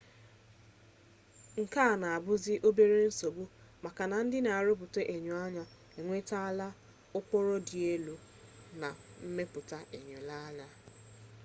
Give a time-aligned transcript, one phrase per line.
[1.61, 3.43] nke a na-abuzi obere nsogbu
[3.83, 5.65] maka na ndị na-arụpụta enyoanya
[5.97, 6.67] enwetala
[7.17, 8.15] ụkpụrụ dị elu
[8.81, 8.89] na
[9.23, 10.67] mmepụta enyoanya